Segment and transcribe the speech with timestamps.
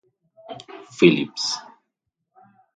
[0.97, 1.43] Philips.